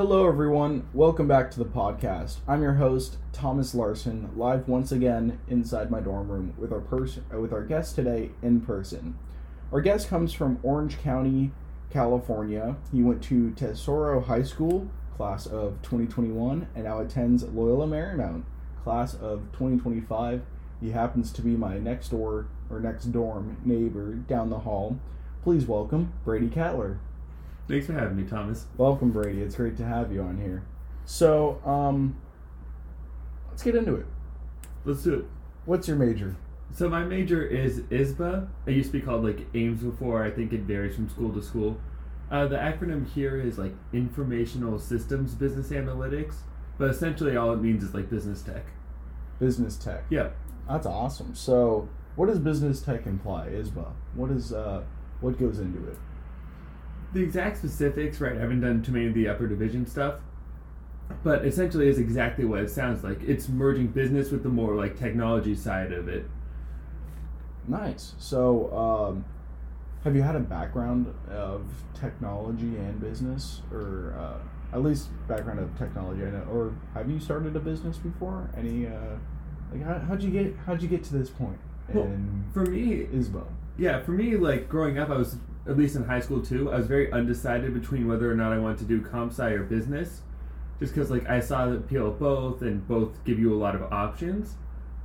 Hello, 0.00 0.26
everyone. 0.26 0.88
Welcome 0.94 1.28
back 1.28 1.50
to 1.50 1.58
the 1.58 1.66
podcast. 1.66 2.38
I'm 2.48 2.62
your 2.62 2.76
host, 2.76 3.18
Thomas 3.34 3.74
Larson, 3.74 4.30
live 4.34 4.66
once 4.66 4.90
again 4.90 5.38
inside 5.46 5.90
my 5.90 6.00
dorm 6.00 6.30
room 6.30 6.54
with 6.56 6.72
our 6.72 6.80
person 6.80 7.26
uh, 7.30 7.38
with 7.38 7.52
our 7.52 7.62
guest 7.62 7.96
today 7.96 8.30
in 8.40 8.62
person. 8.62 9.18
Our 9.70 9.82
guest 9.82 10.08
comes 10.08 10.32
from 10.32 10.58
Orange 10.62 10.98
County, 11.00 11.50
California. 11.90 12.76
He 12.90 13.02
went 13.02 13.22
to 13.24 13.50
Tesoro 13.50 14.22
High 14.22 14.42
School, 14.42 14.88
class 15.18 15.44
of 15.44 15.82
2021, 15.82 16.68
and 16.74 16.84
now 16.84 17.00
attends 17.00 17.42
Loyola 17.42 17.86
Marymount, 17.86 18.44
class 18.82 19.12
of 19.12 19.52
2025. 19.52 20.40
He 20.80 20.92
happens 20.92 21.30
to 21.32 21.42
be 21.42 21.56
my 21.56 21.76
next 21.76 22.08
door 22.08 22.46
or 22.70 22.80
next 22.80 23.12
dorm 23.12 23.58
neighbor 23.66 24.14
down 24.14 24.48
the 24.48 24.60
hall. 24.60 24.98
Please 25.42 25.66
welcome 25.66 26.14
Brady 26.24 26.48
Katler. 26.48 27.00
Thanks 27.70 27.86
for 27.86 27.92
having 27.92 28.16
me, 28.16 28.24
Thomas. 28.24 28.66
Welcome, 28.76 29.12
Brady. 29.12 29.42
It's 29.42 29.54
great 29.54 29.76
to 29.76 29.84
have 29.84 30.12
you 30.12 30.22
on 30.22 30.40
here. 30.40 30.64
So, 31.04 31.62
um, 31.64 32.20
let's 33.48 33.62
get 33.62 33.76
into 33.76 33.94
it. 33.94 34.06
Let's 34.84 35.04
do 35.04 35.14
it. 35.14 35.24
What's 35.66 35.86
your 35.86 35.96
major? 35.96 36.34
So 36.72 36.88
my 36.88 37.04
major 37.04 37.46
is 37.46 37.82
ISBA. 37.82 38.48
It 38.66 38.72
used 38.72 38.90
to 38.90 38.98
be 38.98 39.04
called 39.04 39.22
like 39.22 39.46
AIMS 39.54 39.84
before. 39.84 40.24
I 40.24 40.32
think 40.32 40.52
it 40.52 40.62
varies 40.62 40.96
from 40.96 41.08
school 41.08 41.32
to 41.32 41.40
school. 41.40 41.80
Uh, 42.28 42.48
the 42.48 42.56
acronym 42.56 43.08
here 43.08 43.40
is 43.40 43.56
like 43.56 43.72
Informational 43.92 44.80
Systems 44.80 45.34
Business 45.34 45.68
Analytics, 45.68 46.38
but 46.76 46.90
essentially 46.90 47.36
all 47.36 47.52
it 47.52 47.60
means 47.62 47.84
is 47.84 47.94
like 47.94 48.10
business 48.10 48.42
tech. 48.42 48.66
Business 49.38 49.76
tech. 49.76 50.02
Yeah. 50.10 50.30
That's 50.68 50.86
awesome. 50.86 51.36
So, 51.36 51.88
what 52.16 52.26
does 52.26 52.40
business 52.40 52.80
tech 52.80 53.06
imply? 53.06 53.46
ISBA. 53.46 53.92
What 54.16 54.32
is 54.32 54.52
uh, 54.52 54.82
what 55.20 55.38
goes 55.38 55.60
into 55.60 55.86
it? 55.86 55.96
The 57.12 57.22
exact 57.22 57.58
specifics, 57.58 58.20
right? 58.20 58.36
I 58.36 58.40
haven't 58.40 58.60
done 58.60 58.82
too 58.82 58.92
many 58.92 59.06
of 59.06 59.14
the 59.14 59.28
upper 59.28 59.46
division 59.48 59.86
stuff, 59.86 60.20
but 61.24 61.44
essentially 61.44 61.88
is 61.88 61.98
exactly 61.98 62.44
what 62.44 62.60
it 62.60 62.70
sounds 62.70 63.02
like. 63.02 63.20
It's 63.22 63.48
merging 63.48 63.88
business 63.88 64.30
with 64.30 64.42
the 64.42 64.48
more 64.48 64.76
like 64.76 64.98
technology 64.98 65.54
side 65.54 65.92
of 65.92 66.08
it. 66.08 66.26
Nice. 67.66 68.14
So, 68.18 68.72
um, 68.76 69.24
have 70.04 70.16
you 70.16 70.22
had 70.22 70.36
a 70.36 70.40
background 70.40 71.12
of 71.30 71.62
technology 71.94 72.76
and 72.76 73.00
business, 73.00 73.60
or 73.70 74.14
uh, 74.18 74.74
at 74.76 74.82
least 74.82 75.08
background 75.28 75.60
of 75.60 75.76
technology? 75.76 76.24
I 76.24 76.30
know, 76.30 76.46
or 76.50 76.74
have 76.94 77.10
you 77.10 77.20
started 77.20 77.54
a 77.56 77.60
business 77.60 77.98
before? 77.98 78.48
Any 78.56 78.86
uh, 78.86 79.16
like 79.72 79.82
how, 79.84 79.98
how'd 79.98 80.22
you 80.22 80.30
get 80.30 80.56
how'd 80.64 80.80
you 80.80 80.88
get 80.88 81.04
to 81.04 81.12
this 81.12 81.28
point? 81.28 81.58
Well, 81.92 82.08
For 82.54 82.64
me, 82.64 83.06
ISBA. 83.12 83.44
Yeah, 83.76 84.00
for 84.02 84.12
me, 84.12 84.36
like 84.36 84.68
growing 84.68 84.98
up, 84.98 85.10
I 85.10 85.16
was 85.16 85.36
at 85.66 85.76
least 85.76 85.96
in 85.96 86.04
high 86.04 86.20
school 86.20 86.42
too. 86.42 86.70
I 86.70 86.76
was 86.76 86.86
very 86.86 87.12
undecided 87.12 87.74
between 87.74 88.08
whether 88.08 88.30
or 88.30 88.34
not 88.34 88.52
I 88.52 88.58
wanted 88.58 88.78
to 88.78 88.84
do 88.84 89.00
comp 89.00 89.32
sci 89.32 89.50
or 89.50 89.62
business, 89.62 90.22
just 90.78 90.94
because 90.94 91.10
like 91.10 91.28
I 91.28 91.40
saw 91.40 91.66
the 91.66 91.76
appeal 91.76 92.08
of 92.08 92.18
both, 92.18 92.62
and 92.62 92.86
both 92.86 93.22
give 93.24 93.38
you 93.38 93.54
a 93.54 93.58
lot 93.58 93.74
of 93.74 93.82
options. 93.92 94.54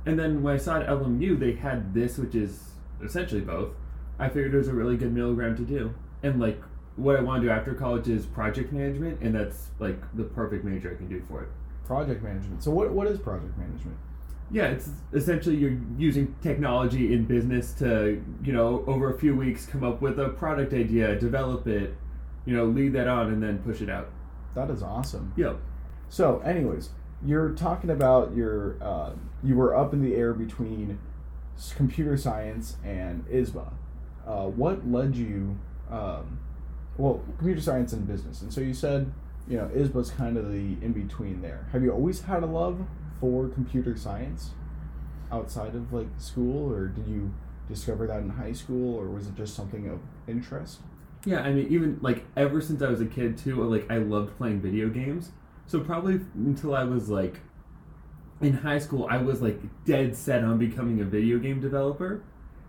And 0.06 0.18
then 0.18 0.42
when 0.42 0.54
I 0.54 0.58
saw 0.58 0.80
at 0.80 0.86
LMU, 0.86 1.38
they 1.38 1.52
had 1.52 1.92
this, 1.92 2.16
which 2.16 2.34
is 2.34 2.74
essentially 3.02 3.40
both. 3.40 3.70
I 4.18 4.28
figured 4.28 4.54
it 4.54 4.58
was 4.58 4.68
a 4.68 4.74
really 4.74 4.96
good 4.96 5.12
middle 5.12 5.34
ground 5.34 5.56
to 5.58 5.64
do. 5.64 5.94
And 6.22 6.40
like 6.40 6.62
what 6.96 7.16
I 7.16 7.20
want 7.20 7.42
to 7.42 7.48
do 7.48 7.52
after 7.52 7.74
college 7.74 8.08
is 8.08 8.26
project 8.26 8.72
management, 8.72 9.20
and 9.20 9.34
that's 9.34 9.68
like 9.78 10.00
the 10.16 10.24
perfect 10.24 10.64
major 10.64 10.92
I 10.92 10.94
can 10.94 11.08
do 11.08 11.22
for 11.28 11.42
it. 11.42 11.48
Project 11.86 12.22
management. 12.22 12.62
So, 12.62 12.70
what 12.70 12.90
what 12.92 13.06
is 13.06 13.18
project 13.18 13.56
management? 13.58 13.96
Yeah, 14.50 14.66
it's 14.66 14.90
essentially 15.12 15.56
you're 15.56 15.78
using 15.98 16.36
technology 16.40 17.12
in 17.12 17.24
business 17.24 17.72
to, 17.74 18.22
you 18.44 18.52
know, 18.52 18.84
over 18.86 19.12
a 19.12 19.18
few 19.18 19.34
weeks 19.34 19.66
come 19.66 19.82
up 19.82 20.00
with 20.00 20.20
a 20.20 20.28
product 20.28 20.72
idea, 20.72 21.18
develop 21.18 21.66
it, 21.66 21.96
you 22.44 22.56
know, 22.56 22.64
lead 22.64 22.92
that 22.92 23.08
on 23.08 23.32
and 23.32 23.42
then 23.42 23.58
push 23.58 23.80
it 23.80 23.90
out. 23.90 24.08
That 24.54 24.70
is 24.70 24.82
awesome. 24.82 25.32
Yep. 25.36 25.58
So, 26.08 26.38
anyways, 26.40 26.90
you're 27.24 27.50
talking 27.50 27.90
about 27.90 28.34
your 28.34 28.76
uh, 28.82 29.12
you 29.42 29.56
were 29.56 29.76
up 29.76 29.92
in 29.92 30.02
the 30.02 30.14
air 30.14 30.32
between 30.32 30.98
computer 31.76 32.16
science 32.16 32.76
and 32.84 33.26
ISBA. 33.28 33.72
Uh, 34.26 34.46
what 34.46 34.88
led 34.88 35.16
you? 35.16 35.58
Um, 35.90 36.40
well, 36.96 37.22
computer 37.38 37.60
science 37.60 37.92
and 37.92 38.06
business, 38.06 38.42
and 38.42 38.52
so 38.52 38.60
you 38.60 38.74
said, 38.74 39.12
you 39.48 39.56
know, 39.56 39.68
ISBA's 39.74 40.10
kind 40.10 40.36
of 40.36 40.50
the 40.50 40.76
in 40.82 40.92
between 40.92 41.42
there. 41.42 41.68
Have 41.72 41.82
you 41.82 41.92
always 41.92 42.22
had 42.22 42.42
a 42.42 42.46
love 42.46 42.80
for 43.20 43.48
computer 43.48 43.96
science 43.96 44.50
outside 45.32 45.74
of 45.74 45.92
like 45.92 46.08
school, 46.18 46.72
or 46.72 46.88
did 46.88 47.06
you 47.06 47.32
discover 47.68 48.06
that 48.06 48.20
in 48.20 48.30
high 48.30 48.52
school, 48.52 48.96
or 48.96 49.08
was 49.08 49.26
it 49.26 49.34
just 49.34 49.54
something 49.54 49.88
of 49.88 50.00
interest? 50.28 50.80
Yeah, 51.24 51.40
I 51.40 51.52
mean 51.52 51.66
even 51.68 51.98
like 52.02 52.24
ever 52.36 52.60
since 52.60 52.82
I 52.82 52.88
was 52.88 53.00
a 53.00 53.06
kid 53.06 53.36
too, 53.36 53.62
like 53.64 53.90
I 53.90 53.98
loved 53.98 54.36
playing 54.36 54.60
video 54.60 54.88
games. 54.88 55.32
So 55.66 55.80
probably 55.80 56.20
until 56.34 56.74
I 56.74 56.84
was 56.84 57.08
like 57.08 57.40
in 58.40 58.52
high 58.52 58.78
school, 58.78 59.06
I 59.10 59.18
was 59.18 59.42
like 59.42 59.58
dead 59.84 60.16
set 60.16 60.44
on 60.44 60.58
becoming 60.58 61.00
a 61.00 61.04
video 61.04 61.38
game 61.38 61.60
developer. 61.60 62.22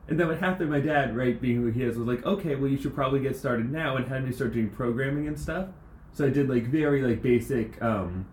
And 0.07 0.17
then 0.17 0.29
what 0.29 0.39
happened, 0.39 0.69
my 0.69 0.79
dad, 0.79 1.17
right, 1.17 1.39
being 1.39 1.57
who 1.57 1.67
he 1.67 1.83
is, 1.83 1.97
was 1.97 2.07
like, 2.07 2.25
okay, 2.25 2.55
well, 2.55 2.69
you 2.69 2.77
should 2.77 2.95
probably 2.95 3.19
get 3.19 3.35
started 3.35 3.69
now, 3.69 3.97
and 3.97 4.07
had 4.07 4.25
me 4.25 4.31
start 4.31 4.53
doing 4.53 4.69
programming 4.69 5.27
and 5.27 5.37
stuff. 5.37 5.67
So 6.13 6.25
I 6.25 6.29
did 6.29 6.49
like 6.49 6.67
very 6.67 7.01
like 7.01 7.21
basic 7.21 7.81
um, 7.81 8.25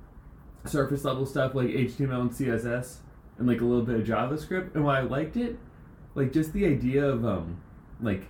surface 0.65 1.05
level 1.05 1.27
stuff 1.27 1.55
like 1.55 1.69
HTML 1.69 2.21
and 2.21 2.31
CSS, 2.31 2.99
and 3.39 3.47
like 3.47 3.61
a 3.61 3.65
little 3.65 3.85
bit 3.85 4.01
of 4.01 4.07
JavaScript. 4.07 4.75
And 4.75 4.85
while 4.85 4.97
I 4.97 5.01
liked 5.03 5.37
it, 5.37 5.59
like 6.15 6.33
just 6.33 6.53
the 6.53 6.67
idea 6.67 7.05
of 7.05 7.25
um, 7.25 7.61
like 8.01 8.25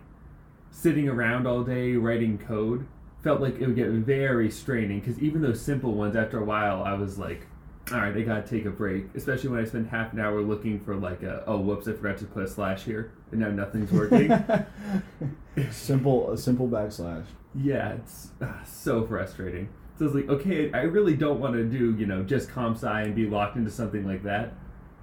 sitting 0.70 1.08
around 1.08 1.46
all 1.46 1.62
day 1.62 1.94
writing 1.94 2.38
code 2.38 2.86
felt 3.22 3.40
like 3.40 3.56
it 3.58 3.66
would 3.66 3.76
get 3.76 3.88
very 3.88 4.50
straining. 4.50 5.00
Because 5.00 5.18
even 5.20 5.42
those 5.42 5.60
simple 5.60 5.94
ones, 5.94 6.16
after 6.16 6.38
a 6.38 6.44
while, 6.44 6.82
I 6.82 6.94
was 6.94 7.18
like, 7.18 7.46
all 7.92 7.98
right, 7.98 8.16
I 8.16 8.22
gotta 8.22 8.46
take 8.46 8.64
a 8.64 8.70
break. 8.70 9.06
Especially 9.14 9.50
when 9.50 9.60
I 9.60 9.64
spend 9.64 9.88
half 9.88 10.12
an 10.12 10.20
hour 10.20 10.40
looking 10.40 10.80
for 10.80 10.96
like 10.96 11.22
a 11.22 11.44
oh 11.46 11.58
whoops, 11.58 11.86
I 11.88 11.92
forgot 11.92 12.18
to 12.18 12.24
put 12.26 12.44
a 12.44 12.48
slash 12.48 12.84
here, 12.84 13.12
and 13.30 13.40
now 13.40 13.50
nothing's 13.50 13.92
working. 13.92 14.30
simple, 15.70 16.32
a 16.32 16.38
simple 16.38 16.68
backslash. 16.68 17.26
yeah, 17.54 17.92
it's 17.92 18.28
ah, 18.40 18.60
so 18.64 19.06
frustrating. 19.06 19.68
So 19.98 20.06
it's 20.06 20.14
like, 20.14 20.28
okay, 20.28 20.72
I 20.72 20.82
really 20.82 21.14
don't 21.14 21.38
want 21.40 21.54
to 21.54 21.64
do 21.64 21.94
you 21.96 22.06
know 22.06 22.22
just 22.22 22.48
comp 22.48 22.76
sci 22.76 23.02
and 23.02 23.14
be 23.14 23.26
locked 23.26 23.56
into 23.56 23.70
something 23.70 24.06
like 24.06 24.22
that, 24.24 24.52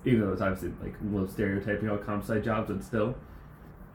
even 0.05 0.21
though 0.21 0.33
it's 0.33 0.41
obviously 0.41 0.71
like 0.83 0.95
a 1.01 1.05
little 1.05 1.27
stereotyping 1.27 1.89
all 1.89 1.97
comp 1.97 2.23
sci 2.23 2.39
jobs, 2.39 2.69
but 2.69 2.83
still. 2.83 3.15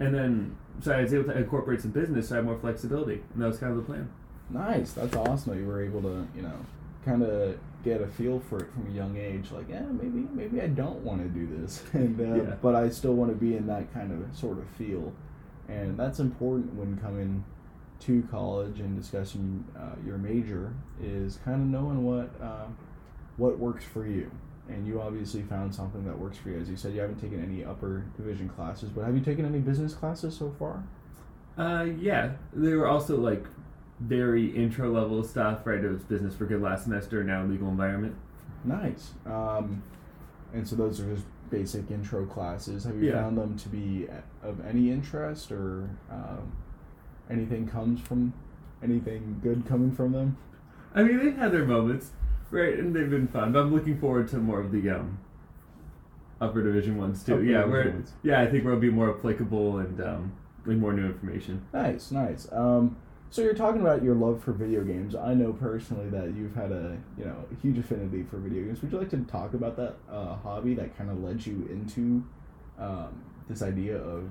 And 0.00 0.14
then 0.14 0.56
so 0.80 0.92
I 0.92 1.02
was 1.02 1.12
able 1.14 1.24
to 1.32 1.38
incorporate 1.38 1.80
some 1.80 1.90
business, 1.90 2.28
so 2.28 2.34
I 2.34 2.36
had 2.38 2.44
more 2.46 2.58
flexibility, 2.58 3.22
and 3.32 3.42
that 3.42 3.46
was 3.46 3.58
kind 3.58 3.72
of 3.72 3.78
the 3.78 3.84
plan. 3.84 4.10
Nice. 4.50 4.92
That's 4.92 5.16
awesome 5.16 5.54
that 5.54 5.58
you 5.60 5.66
were 5.66 5.82
able 5.82 6.02
to, 6.02 6.26
you 6.36 6.42
know, 6.42 6.54
kind 7.04 7.22
of 7.22 7.58
get 7.84 8.00
a 8.00 8.06
feel 8.06 8.40
for 8.40 8.58
it 8.60 8.72
from 8.72 8.86
a 8.90 8.94
young 8.94 9.16
age. 9.16 9.50
Like, 9.50 9.68
yeah, 9.68 9.82
maybe 9.82 10.26
maybe 10.32 10.60
I 10.60 10.66
don't 10.68 11.00
want 11.00 11.22
to 11.22 11.28
do 11.28 11.46
this, 11.60 11.82
and 11.92 12.18
uh, 12.20 12.34
Yeah. 12.44 12.54
but 12.62 12.74
I 12.74 12.88
still 12.90 13.14
want 13.14 13.30
to 13.32 13.36
be 13.36 13.56
in 13.56 13.66
that 13.66 13.92
kind 13.92 14.12
of 14.12 14.36
sort 14.36 14.58
of 14.58 14.66
feel, 14.78 15.12
and 15.68 15.98
that's 15.98 16.20
important 16.20 16.74
when 16.74 16.96
coming 16.98 17.44
to 18.00 18.22
college 18.30 18.80
and 18.80 18.96
discussing 19.00 19.64
uh, 19.78 19.94
your 20.04 20.18
major 20.18 20.72
is 21.02 21.38
kind 21.44 21.60
of 21.62 21.66
knowing 21.68 22.04
what 22.04 22.30
uh, 22.42 22.66
what 23.36 23.58
works 23.58 23.84
for 23.84 24.06
you. 24.06 24.30
And 24.68 24.86
you 24.86 25.00
obviously 25.00 25.42
found 25.42 25.74
something 25.74 26.04
that 26.06 26.18
works 26.18 26.38
for 26.38 26.50
you. 26.50 26.60
As 26.60 26.68
you 26.68 26.76
said, 26.76 26.92
you 26.92 27.00
haven't 27.00 27.20
taken 27.20 27.42
any 27.42 27.64
upper 27.64 28.04
division 28.16 28.48
classes, 28.48 28.90
but 28.90 29.04
have 29.04 29.14
you 29.14 29.20
taken 29.22 29.44
any 29.44 29.60
business 29.60 29.94
classes 29.94 30.36
so 30.36 30.52
far? 30.58 30.82
Uh, 31.56 31.84
yeah, 31.98 32.32
they 32.52 32.74
were 32.74 32.88
also 32.88 33.16
like 33.16 33.44
very 34.00 34.46
intro 34.56 34.90
level 34.90 35.22
stuff, 35.22 35.64
right? 35.66 35.82
It 35.82 35.88
was 35.88 36.02
business 36.02 36.34
for 36.34 36.46
good 36.46 36.60
last 36.60 36.84
semester, 36.84 37.22
now 37.22 37.44
legal 37.44 37.68
environment. 37.68 38.16
Nice. 38.64 39.12
Um, 39.24 39.82
and 40.52 40.66
so 40.66 40.74
those 40.76 41.00
are 41.00 41.14
just 41.14 41.26
basic 41.48 41.90
intro 41.90 42.26
classes. 42.26 42.84
Have 42.84 42.96
you 42.96 43.10
Yeah. 43.10 43.22
found 43.22 43.38
them 43.38 43.56
to 43.56 43.68
be 43.68 44.08
of 44.42 44.64
any 44.66 44.90
interest, 44.90 45.52
or 45.52 45.88
um, 46.10 46.52
anything 47.30 47.66
comes 47.68 48.00
from 48.00 48.32
anything 48.82 49.40
good 49.42 49.66
coming 49.66 49.92
from 49.92 50.12
them? 50.12 50.36
I 50.94 51.02
mean, 51.02 51.18
they've 51.18 51.36
had 51.36 51.52
their 51.52 51.64
moments, 51.64 52.10
right? 52.50 52.78
And 52.78 52.94
they've 52.94 53.10
been 53.10 53.28
fun. 53.28 53.52
But 53.52 53.60
I'm 53.60 53.74
looking 53.74 53.98
forward 53.98 54.28
to 54.28 54.38
more 54.38 54.60
of 54.60 54.72
the 54.72 54.90
um, 54.90 55.18
upper 56.40 56.62
division 56.62 56.96
ones 56.98 57.22
too. 57.22 57.34
Upper 57.34 57.42
yeah, 57.42 57.62
division 57.62 57.70
where 57.70 57.90
ones. 57.90 58.12
yeah, 58.22 58.40
I 58.40 58.46
think 58.46 58.64
we'll 58.64 58.76
be 58.76 58.90
more 58.90 59.10
applicable 59.16 59.78
and 59.78 60.00
um, 60.00 60.32
like 60.64 60.76
more 60.76 60.92
new 60.92 61.06
information. 61.06 61.66
Nice, 61.72 62.10
nice. 62.10 62.50
Um, 62.52 62.96
so 63.30 63.42
you're 63.42 63.54
talking 63.54 63.80
about 63.80 64.02
your 64.02 64.14
love 64.14 64.42
for 64.42 64.52
video 64.52 64.82
games. 64.84 65.14
I 65.14 65.34
know 65.34 65.52
personally 65.52 66.08
that 66.10 66.34
you've 66.34 66.54
had 66.54 66.72
a 66.72 66.96
you 67.18 67.24
know 67.24 67.44
huge 67.60 67.78
affinity 67.78 68.22
for 68.22 68.38
video 68.38 68.64
games. 68.64 68.80
Would 68.82 68.92
you 68.92 68.98
like 68.98 69.10
to 69.10 69.18
talk 69.24 69.54
about 69.54 69.76
that 69.76 69.96
uh, 70.10 70.36
hobby 70.36 70.74
that 70.74 70.96
kind 70.96 71.10
of 71.10 71.22
led 71.22 71.44
you 71.44 71.68
into 71.70 72.24
um, 72.78 73.22
this 73.48 73.62
idea 73.62 73.98
of 73.98 74.28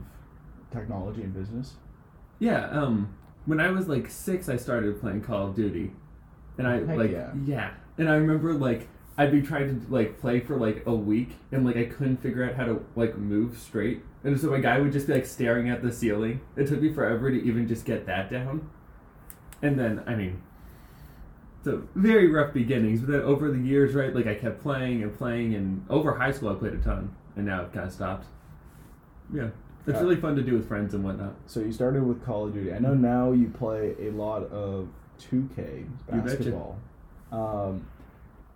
technology 0.72 1.22
and 1.22 1.34
business? 1.34 1.76
Yeah, 2.40 2.70
um, 2.70 3.16
when 3.46 3.60
I 3.60 3.70
was 3.72 3.88
like 3.88 4.10
six, 4.10 4.50
I 4.50 4.58
started 4.58 5.00
playing 5.00 5.22
Call 5.22 5.48
of 5.48 5.56
Duty, 5.56 5.92
and 6.58 6.68
I 6.68 6.86
Heck 6.86 6.98
like 6.98 7.12
yeah. 7.12 7.34
and 7.98 8.10
I 8.10 8.16
remember 8.16 8.54
like 8.54 8.88
I'd 9.18 9.32
be 9.32 9.42
trying 9.42 9.82
to 9.86 9.92
like 9.94 10.20
play 10.20 10.40
for 10.42 10.58
like 10.58 10.84
a 10.86 10.94
week, 10.96 11.38
and 11.52 11.66
like 11.66 11.78
I 11.78 11.86
couldn't 11.86 12.18
figure 12.18 12.44
out 12.44 12.56
how 12.56 12.66
to 12.66 12.86
like 12.96 13.18
move 13.18 13.58
straight, 13.58 14.02
and 14.24 14.40
so 14.40 14.50
my 14.52 14.60
guy 14.60 14.80
would 14.80 14.92
just 14.92 15.08
be 15.08 15.14
like 15.14 15.26
staring 15.26 15.70
at 15.70 15.82
the 15.82 15.92
ceiling. 15.92 16.42
It 16.56 16.68
took 16.68 16.82
me 16.82 16.94
forever 16.94 17.32
to 17.32 17.38
even 17.44 17.68
just 17.68 17.86
get 17.86 18.06
that 18.08 18.30
down, 18.30 18.70
and 19.62 19.80
then 19.80 20.04
I 20.06 20.16
mean, 20.16 20.42
So 21.64 21.88
very 21.96 22.28
rough 22.30 22.54
beginnings, 22.54 23.02
but 23.02 23.12
then 23.12 23.22
over 23.22 23.50
the 23.52 23.60
years, 23.60 23.94
right? 23.96 24.14
Like 24.14 24.28
I 24.28 24.36
kept 24.36 24.62
playing 24.62 25.02
and 25.04 25.14
playing, 25.14 25.56
and 25.56 25.86
over 25.90 26.14
high 26.16 26.32
school 26.32 26.50
I 26.50 26.56
played 26.56 26.74
a 26.74 26.78
ton, 26.78 27.16
and 27.36 27.46
now 27.46 27.62
I've 27.64 27.72
kind 27.74 27.88
of 27.88 27.92
stopped. 27.94 28.28
Yeah, 29.34 29.50
it's 29.88 30.00
Uh, 30.00 30.02
really 30.04 30.16
fun 30.16 30.36
to 30.36 30.42
do 30.42 30.54
with 30.54 30.68
friends 30.68 30.94
and 30.94 31.04
whatnot. 31.04 31.36
So 31.46 31.60
you 31.60 31.72
started 31.72 32.04
with 32.04 32.24
Call 32.24 32.48
of 32.48 32.54
Duty. 32.54 32.74
I 32.74 32.80
know 32.80 32.94
now 32.94 33.32
you 33.32 33.50
play 33.50 33.96
a 34.00 34.12
lot 34.12 34.44
of 34.52 34.90
2K 35.20 35.86
betcha. 36.10 36.22
basketball. 36.24 36.78
Um, 37.32 37.86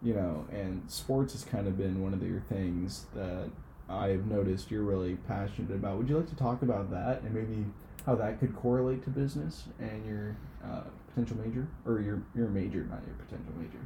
you 0.02 0.14
know, 0.14 0.46
and 0.52 0.82
sports 0.90 1.34
has 1.34 1.44
kind 1.44 1.68
of 1.68 1.78
been 1.78 2.02
one 2.02 2.14
of 2.14 2.24
your 2.24 2.40
things 2.42 3.06
that 3.16 3.50
I've 3.90 4.26
noticed 4.28 4.72
you're 4.72 4.84
really 4.84 5.16
passionate 5.28 5.72
about. 5.72 5.98
Would 5.98 6.10
you 6.10 6.18
like 6.18 6.30
to 6.30 6.36
talk 6.36 6.62
about 6.62 6.90
that 6.92 7.22
and 7.24 7.34
maybe 7.34 7.66
how 8.06 8.16
that 8.16 8.40
could 8.40 8.56
correlate 8.56 9.04
to 9.04 9.10
business 9.10 9.66
and 9.80 10.06
your 10.06 10.38
uh, 10.64 10.82
potential 11.10 11.38
major 11.44 11.68
or 11.86 12.00
your 12.00 12.22
your 12.36 12.48
major, 12.50 12.86
not 12.90 13.02
your 13.06 13.16
potential 13.16 13.52
major? 13.60 13.80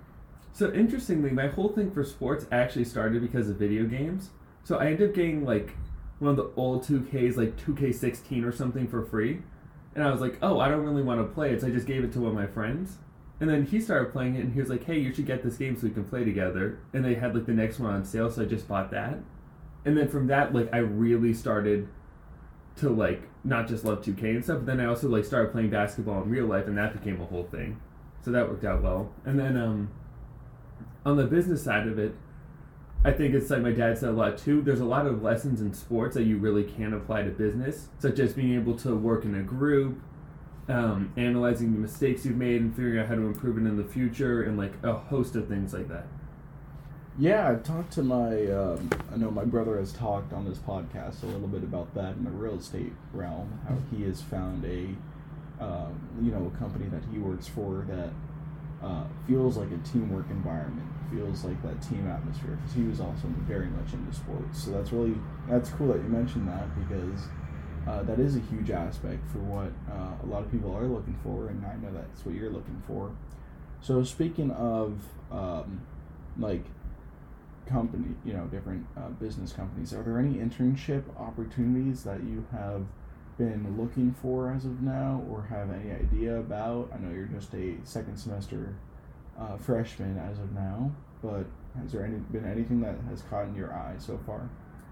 So 0.52 0.72
interestingly, 0.72 1.32
my 1.32 1.48
whole 1.48 1.70
thing 1.70 1.90
for 1.90 2.04
sports 2.04 2.46
actually 2.52 2.86
started 2.86 3.22
because 3.22 3.50
of 3.50 3.56
video 3.58 3.86
games. 3.86 4.30
So 4.64 4.78
I 4.78 4.88
ended 4.88 5.10
up 5.10 5.16
getting 5.16 5.46
like 5.46 5.76
one 6.24 6.32
of 6.32 6.38
the 6.38 6.52
old 6.56 6.84
2Ks, 6.84 7.38
like 7.38 7.58
2K16 7.58 8.46
or 8.46 8.52
something 8.52 8.88
for 8.88 9.04
free. 9.04 9.42
And 9.96 10.04
I 10.04 10.12
was 10.12 10.22
like, 10.22 10.40
oh, 10.42 10.60
I 10.60 10.70
don't 10.70 10.84
really 10.84 11.04
want 11.04 11.20
to 11.20 11.34
play 11.34 11.52
it, 11.52 11.62
so 11.62 11.68
I 11.68 11.70
just 11.70 11.86
gave 11.86 12.04
it 12.04 12.12
to 12.14 12.20
one 12.20 12.30
of 12.30 12.36
my 12.36 12.48
friends. 12.48 12.98
And 13.40 13.50
then 13.50 13.66
he 13.66 13.80
started 13.80 14.12
playing 14.12 14.36
it, 14.36 14.40
and 14.40 14.54
he 14.54 14.60
was 14.60 14.70
like, 14.70 14.86
hey, 14.86 14.98
you 14.98 15.14
should 15.14 15.26
get 15.26 15.44
this 15.44 15.58
game 15.58 15.76
so 15.76 15.88
we 15.88 15.94
can 15.94 16.06
play 16.06 16.24
together. 16.24 16.80
And 16.94 17.04
they 17.04 17.16
had 17.16 17.36
like 17.36 17.46
the 17.46 17.54
next 17.54 17.80
one 17.80 17.94
on 17.94 18.06
sale, 18.06 18.32
so 18.32 18.42
I 18.42 18.46
just 18.46 18.68
bought 18.68 18.90
that. 18.92 19.20
And 19.86 19.98
then 19.98 20.08
from 20.08 20.28
that, 20.28 20.54
like, 20.54 20.74
I 20.74 20.78
really 20.78 21.34
started 21.34 21.88
to 22.78 22.90
like 22.90 23.22
not 23.44 23.68
just 23.68 23.86
love 23.86 24.02
2K 24.02 24.24
and 24.24 24.44
stuff, 24.44 24.60
but 24.60 24.66
then 24.66 24.80
I 24.80 24.86
also 24.86 25.08
like 25.08 25.26
started 25.26 25.52
playing 25.52 25.70
basketball 25.70 26.24
in 26.24 26.30
real 26.30 26.46
life, 26.46 26.68
and 26.68 26.78
that 26.78 26.94
became 26.94 27.22
a 27.22 27.26
whole 27.26 27.44
thing. 27.44 27.80
So 28.24 28.32
that 28.32 28.48
worked 28.48 28.64
out 28.64 28.82
well. 28.82 29.12
And 29.26 29.38
then 29.38 29.58
um, 29.58 29.92
on 31.06 31.18
the 31.18 31.26
business 31.26 31.64
side 31.64 31.88
of 31.88 32.00
it, 32.00 32.16
I 33.06 33.12
think 33.12 33.34
it's 33.34 33.50
like 33.50 33.62
my 33.62 33.72
dad 33.72 33.98
said 33.98 34.10
a 34.10 34.14
lot 34.14 34.38
too. 34.38 34.62
There's 34.62 34.80
a 34.80 34.86
lot 34.86 35.06
of 35.06 35.22
lessons 35.22 35.60
in 35.60 35.74
sports 35.74 36.16
that 36.16 36.24
you 36.24 36.38
really 36.38 36.64
can 36.64 36.94
apply 36.94 37.24
to 37.24 37.32
business, 37.32 37.90
such 38.00 38.20
as 38.20 38.34
being 38.34 38.56
able 38.56 38.78
to 38.78 38.96
work 38.96 39.26
in 39.26 39.36
a 39.36 39.44
group, 39.44 40.02
um, 40.70 41.12
analyzing 41.18 41.74
the 41.74 41.80
mistakes 41.80 42.26
you've 42.26 42.38
made 42.38 42.62
and 42.62 42.74
figuring 42.74 43.00
out 43.00 43.08
how 43.08 43.16
to 43.16 43.22
improve 43.22 43.58
it 43.58 43.68
in 43.68 43.76
the 43.76 43.84
future, 43.84 44.44
and 44.44 44.58
like 44.58 44.72
a 44.84 44.94
host 44.94 45.36
of 45.36 45.50
things 45.50 45.74
like 45.74 45.90
that. 45.90 46.08
Yeah, 47.20 47.50
I've 47.50 47.64
talked 47.64 47.92
to 47.94 48.04
my. 48.04 48.48
Um, 48.48 48.90
I 49.14 49.18
know 49.18 49.30
my 49.30 49.46
brother 49.46 49.78
has 49.78 49.92
talked 49.92 50.32
on 50.32 50.46
this 50.46 50.58
podcast 50.60 51.24
a 51.24 51.28
little 51.28 51.48
bit 51.48 51.64
about 51.64 51.94
that 51.96 52.16
in 52.16 52.24
the 52.24 52.32
real 52.32 52.56
estate 52.56 52.94
realm. 53.12 53.60
How 53.68 53.76
he 53.92 54.04
has 54.06 54.22
found 54.22 54.64
a, 54.66 54.88
um, 55.64 56.00
you 56.22 56.32
know, 56.32 56.52
a 56.54 56.58
company 56.58 56.86
that 56.90 57.04
he 57.12 57.20
works 57.20 57.48
for 57.48 57.86
that 57.90 58.10
uh, 58.82 59.04
feels 59.28 59.58
like 59.58 59.70
a 59.72 59.78
teamwork 59.90 60.26
environment, 60.32 60.88
feels 61.12 61.44
like 61.44 61.62
that 61.64 61.82
team 61.82 62.08
atmosphere. 62.08 62.58
Because 62.62 62.74
he 62.74 62.84
was 62.84 63.00
also 63.00 63.28
very 63.48 63.68
much 63.68 63.94
into 63.94 64.14
sports, 64.14 64.64
so 64.64 64.72
that's 64.72 64.92
really 64.92 65.16
that's 65.50 65.70
cool 65.72 65.88
that 65.88 65.98
you 65.98 66.10
mentioned 66.10 66.48
that 66.48 66.68
because 66.88 67.28
uh, 67.88 68.04
that 68.04 68.20
is 68.20 68.36
a 68.36 68.40
huge 68.40 68.72
aspect 68.72 69.30
for 69.32 69.40
what 69.40 69.72
uh, 69.92 70.14
a 70.24 70.28
lot 70.28 70.44
of 70.44 70.52
people 70.52 70.76
are 70.76 70.88
looking 70.88 71.18
for, 71.24 71.48
and 71.48 71.66
I 71.66 71.76
know 71.76 71.92
that's 71.94 72.26
what 72.26 72.36
you're 72.36 72.52
looking 72.52 72.82
for. 72.88 73.12
So 73.82 74.04
speaking 74.04 74.52
of 74.52 75.00
um, 75.32 75.82
like 76.38 76.64
company, 77.66 78.16
you 78.26 78.34
know, 78.34 78.46
different 78.46 78.86
uh, 78.98 79.10
business 79.10 79.54
companies. 79.54 79.94
Are 79.94 80.04
there 80.04 80.20
any 80.20 80.36
internship 80.36 81.04
opportunities 81.20 82.04
that 82.04 82.24
you 82.24 82.46
have 82.52 82.86
been 83.38 83.76
looking 83.78 84.14
for 84.22 84.52
as 84.52 84.66
of 84.66 84.82
now, 84.82 85.24
or 85.30 85.44
have 85.50 85.72
any 85.72 85.92
idea 85.92 86.38
about? 86.38 86.92
I 86.94 86.98
know 87.00 87.14
you're 87.14 87.26
just 87.26 87.54
a 87.54 87.76
second 87.84 88.18
semester 88.18 88.76
uh, 89.40 89.58
freshman 89.58 90.18
as 90.18 90.40
of 90.40 90.52
now, 90.54 90.92
but 91.22 91.46
has 91.82 91.92
there 91.92 92.06
any 92.06 92.18
been 92.18 92.46
anything 92.46 92.82
that 92.82 92.96
has 93.10 93.22
caught 93.24 93.46
in 93.46 93.56
your 93.56 93.74
eye 93.74 93.96
so 93.98 94.20
far? 94.26 94.50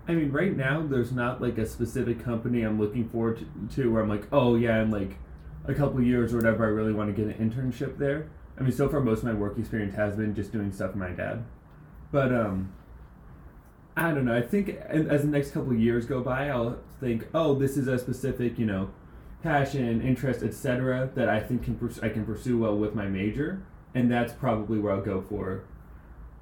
I 0.08 0.14
mean, 0.14 0.32
right 0.32 0.56
now 0.56 0.82
there's 0.82 1.12
not 1.12 1.42
like 1.42 1.58
a 1.58 1.66
specific 1.66 2.24
company 2.24 2.64
I'm 2.64 2.80
looking 2.80 3.08
forward 3.08 3.46
to, 3.70 3.76
to 3.76 3.92
where 3.92 4.02
I'm 4.02 4.10
like, 4.10 4.28
oh 4.32 4.56
yeah, 4.56 4.82
in 4.82 4.90
like 4.90 5.18
a 5.66 5.74
couple 5.74 6.02
years 6.02 6.34
or 6.34 6.38
whatever, 6.38 6.66
I 6.66 6.70
really 6.70 6.94
want 6.94 7.16
to 7.16 7.24
get 7.24 7.36
an 7.36 7.50
internship 7.50 7.98
there. 7.98 8.30
I 8.60 8.64
mean, 8.64 8.72
so 8.72 8.90
far 8.90 9.00
most 9.00 9.20
of 9.20 9.26
my 9.26 9.34
work 9.34 9.58
experience 9.58 9.96
has 9.96 10.16
been 10.16 10.36
just 10.36 10.52
doing 10.52 10.72
stuff 10.72 10.92
for 10.92 10.98
my 10.98 11.12
dad. 11.12 11.44
But 12.12 12.34
um, 12.34 12.74
I 13.96 14.12
don't 14.12 14.26
know. 14.26 14.36
I 14.36 14.42
think 14.42 14.70
as 14.70 15.22
the 15.22 15.28
next 15.28 15.52
couple 15.52 15.74
years 15.74 16.06
go 16.06 16.22
by, 16.22 16.50
I'll 16.50 16.80
think, 17.00 17.28
oh, 17.34 17.56
this 17.56 17.78
is 17.78 17.88
a 17.88 17.98
specific, 17.98 18.58
you 18.58 18.66
know, 18.66 18.90
passion, 19.44 20.02
interest, 20.02 20.44
etc. 20.44 21.10
that 21.16 21.30
I 21.30 21.40
think 21.40 21.64
can 21.64 21.76
pers- 21.76 22.00
I 22.00 22.10
can 22.10 22.26
pursue 22.26 22.58
well 22.58 22.78
with 22.78 22.96
my 22.96 23.08
major, 23.08 23.64
and 23.94 24.12
that's 24.12 24.34
probably 24.34 24.80
where 24.80 24.94
I'll 24.94 25.02
go 25.02 25.22
for 25.30 25.64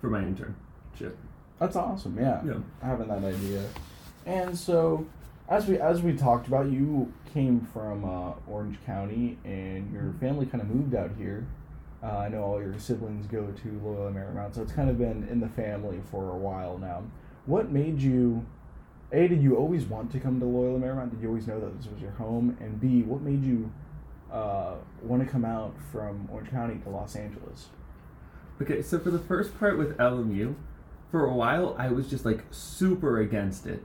for 0.01 0.09
my 0.09 0.21
internship. 0.21 1.13
That's 1.59 1.75
awesome. 1.75 2.17
Yeah, 2.17 2.41
Yeah. 2.45 2.53
having 2.81 3.07
that 3.09 3.23
idea. 3.23 3.63
And 4.25 4.57
so, 4.57 5.05
as 5.49 5.67
we 5.67 5.77
as 5.79 6.01
we 6.01 6.13
talked 6.13 6.47
about, 6.47 6.71
you 6.71 7.11
came 7.33 7.61
from 7.73 8.05
uh, 8.05 8.31
Orange 8.47 8.77
County, 8.85 9.37
and 9.43 9.91
your 9.91 10.13
family 10.19 10.45
kind 10.45 10.61
of 10.61 10.69
moved 10.69 10.95
out 10.95 11.11
here. 11.17 11.45
Uh, 12.01 12.17
I 12.17 12.29
know 12.29 12.43
all 12.43 12.61
your 12.61 12.79
siblings 12.79 13.27
go 13.27 13.47
to 13.47 13.81
Loyola 13.83 14.11
Marymount, 14.11 14.55
so 14.55 14.61
it's 14.61 14.71
kind 14.71 14.89
of 14.89 14.97
been 14.97 15.27
in 15.29 15.41
the 15.41 15.49
family 15.49 15.99
for 16.09 16.29
a 16.31 16.37
while 16.37 16.77
now. 16.77 17.03
What 17.45 17.71
made 17.71 17.99
you? 18.01 18.45
A, 19.11 19.27
did 19.27 19.41
you 19.41 19.55
always 19.57 19.85
want 19.85 20.11
to 20.11 20.19
come 20.19 20.39
to 20.39 20.45
Loyola 20.45 20.79
Marymount? 20.79 21.09
Did 21.11 21.21
you 21.21 21.27
always 21.29 21.47
know 21.47 21.59
that 21.59 21.75
this 21.77 21.91
was 21.91 21.99
your 22.01 22.11
home? 22.11 22.55
And 22.61 22.79
B, 22.79 23.01
what 23.01 23.21
made 23.21 23.43
you 23.43 23.71
uh, 24.31 24.75
want 25.01 25.25
to 25.25 25.29
come 25.29 25.45
out 25.45 25.75
from 25.91 26.27
Orange 26.31 26.51
County 26.51 26.79
to 26.83 26.89
Los 26.89 27.15
Angeles? 27.15 27.67
Okay, 28.61 28.81
so 28.81 28.99
for 28.99 29.11
the 29.11 29.19
first 29.19 29.57
part 29.57 29.77
with 29.77 29.97
LMU, 29.97 30.55
for 31.11 31.25
a 31.25 31.33
while 31.33 31.75
I 31.79 31.89
was 31.89 32.09
just 32.09 32.25
like 32.25 32.43
super 32.51 33.19
against 33.19 33.65
it. 33.65 33.83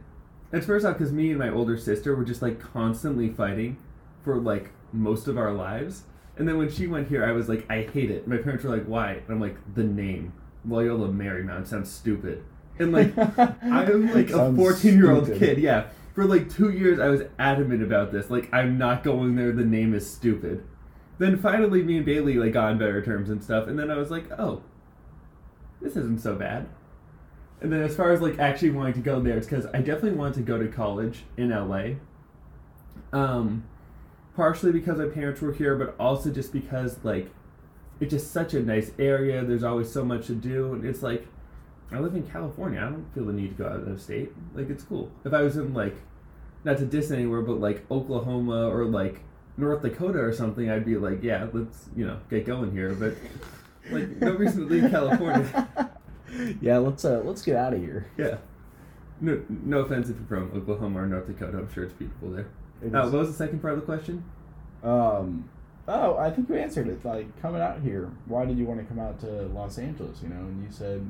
And 0.52 0.64
first 0.64 0.84
off, 0.84 0.98
because 0.98 1.12
me 1.12 1.30
and 1.30 1.38
my 1.38 1.48
older 1.48 1.76
sister 1.76 2.14
were 2.14 2.24
just 2.24 2.42
like 2.42 2.60
constantly 2.60 3.28
fighting 3.28 3.76
for 4.22 4.36
like 4.36 4.70
most 4.92 5.26
of 5.26 5.36
our 5.36 5.52
lives. 5.52 6.04
And 6.36 6.48
then 6.48 6.58
when 6.58 6.70
she 6.70 6.86
went 6.86 7.08
here, 7.08 7.24
I 7.24 7.32
was 7.32 7.48
like, 7.48 7.68
I 7.70 7.82
hate 7.82 8.10
it. 8.10 8.26
My 8.26 8.36
parents 8.36 8.64
were 8.64 8.70
like, 8.70 8.86
why? 8.86 9.12
And 9.12 9.30
I'm 9.30 9.40
like, 9.40 9.56
the 9.74 9.84
name 9.84 10.32
Loyola 10.66 11.08
Marymount 11.08 11.66
sounds 11.66 11.90
stupid. 11.90 12.44
And 12.78 12.92
like, 12.92 13.16
I'm 13.38 14.12
like 14.12 14.30
a 14.30 14.52
14 14.54 14.94
year 14.94 15.12
old 15.12 15.26
kid, 15.38 15.58
yeah. 15.58 15.88
For 16.14 16.24
like 16.24 16.48
two 16.48 16.70
years, 16.70 17.00
I 17.00 17.08
was 17.08 17.22
adamant 17.38 17.82
about 17.82 18.12
this. 18.12 18.30
Like, 18.30 18.48
I'm 18.52 18.78
not 18.78 19.02
going 19.02 19.34
there. 19.34 19.52
The 19.52 19.64
name 19.64 19.94
is 19.94 20.08
stupid. 20.08 20.64
Then 21.18 21.36
finally, 21.36 21.82
me 21.82 21.96
and 21.96 22.06
Bailey 22.06 22.34
like 22.34 22.52
got 22.52 22.70
on 22.70 22.78
better 22.78 23.04
terms 23.04 23.30
and 23.30 23.42
stuff. 23.42 23.66
And 23.66 23.78
then 23.78 23.90
I 23.90 23.96
was 23.96 24.10
like, 24.10 24.30
oh, 24.38 24.62
this 25.80 25.96
isn't 25.96 26.20
so 26.20 26.34
bad. 26.34 26.68
And 27.60 27.72
then 27.72 27.82
as 27.82 27.96
far 27.96 28.12
as 28.12 28.20
like 28.20 28.38
actually 28.38 28.70
wanting 28.70 28.94
to 28.94 29.00
go 29.00 29.20
there, 29.20 29.36
it's 29.36 29.46
because 29.46 29.66
I 29.66 29.78
definitely 29.78 30.12
wanted 30.12 30.34
to 30.34 30.42
go 30.42 30.58
to 30.58 30.68
college 30.68 31.24
in 31.36 31.50
LA. 31.50 31.94
Um, 33.12 33.64
partially 34.36 34.72
because 34.72 34.98
my 34.98 35.06
parents 35.06 35.40
were 35.40 35.52
here, 35.52 35.76
but 35.76 35.94
also 35.98 36.30
just 36.30 36.52
because 36.52 36.98
like 37.04 37.30
it's 38.00 38.10
just 38.10 38.32
such 38.32 38.54
a 38.54 38.60
nice 38.60 38.90
area. 38.98 39.44
There's 39.44 39.62
always 39.62 39.90
so 39.90 40.04
much 40.04 40.26
to 40.26 40.34
do, 40.34 40.74
and 40.74 40.84
it's 40.84 41.02
like 41.02 41.26
I 41.92 41.98
live 41.98 42.14
in 42.14 42.24
California. 42.24 42.80
I 42.80 42.84
don't 42.84 43.06
feel 43.14 43.24
the 43.26 43.32
need 43.32 43.56
to 43.56 43.62
go 43.62 43.68
out 43.68 43.86
of 43.86 44.00
state. 44.00 44.32
Like 44.54 44.70
it's 44.70 44.82
cool. 44.82 45.10
If 45.24 45.32
I 45.32 45.42
was 45.42 45.56
in 45.56 45.74
like 45.74 45.96
not 46.64 46.78
to 46.78 46.86
diss 46.86 47.10
anywhere, 47.10 47.42
but 47.42 47.60
like 47.60 47.84
Oklahoma 47.90 48.68
or 48.68 48.84
like 48.86 49.20
North 49.56 49.82
Dakota 49.82 50.18
or 50.18 50.32
something, 50.32 50.70
I'd 50.70 50.84
be 50.84 50.96
like, 50.96 51.22
yeah, 51.22 51.46
let's 51.52 51.88
you 51.94 52.06
know 52.06 52.18
get 52.30 52.46
going 52.46 52.72
here. 52.72 52.92
But 52.94 53.14
like 53.90 54.08
no 54.16 54.32
reason 54.36 54.66
to 54.68 54.74
leave 54.74 54.90
California. 54.90 55.90
yeah, 56.60 56.78
let's 56.78 57.04
uh, 57.04 57.22
let's 57.24 57.42
get 57.42 57.56
out 57.56 57.74
of 57.74 57.80
here. 57.80 58.06
Yeah. 58.16 58.38
No, 59.20 59.40
no 59.48 59.78
offense 59.80 60.08
if 60.08 60.16
you're 60.16 60.26
from 60.26 60.50
Oklahoma 60.58 61.02
or 61.02 61.06
North 61.06 61.26
Dakota. 61.26 61.58
I'm 61.58 61.72
sure 61.72 61.84
it's 61.84 61.92
beautiful 61.94 62.30
there. 62.30 62.48
It 62.82 62.94
Uh, 62.94 63.04
what 63.04 63.12
was 63.12 63.28
the 63.28 63.34
second 63.34 63.60
part 63.60 63.74
of 63.74 63.80
the 63.80 63.86
question? 63.86 64.24
Um, 64.82 65.48
oh, 65.86 66.16
I 66.18 66.30
think 66.30 66.48
you 66.48 66.56
answered 66.56 66.88
it. 66.88 67.04
Like 67.04 67.40
coming 67.40 67.60
out 67.60 67.80
here, 67.80 68.10
why 68.26 68.44
did 68.44 68.58
you 68.58 68.64
want 68.64 68.80
to 68.80 68.86
come 68.86 68.98
out 68.98 69.20
to 69.20 69.26
Los 69.26 69.78
Angeles? 69.78 70.20
You 70.22 70.30
know, 70.30 70.40
and 70.40 70.62
you 70.64 70.70
said 70.70 71.08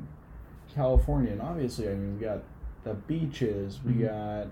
California, 0.75 1.31
and 1.31 1.41
obviously, 1.41 1.87
I 1.89 1.93
mean, 1.95 2.17
we 2.19 2.25
got 2.25 2.43
the 2.83 2.93
beaches, 2.93 3.79
we 3.85 3.93
Mhm. 3.93 4.07
got 4.07 4.47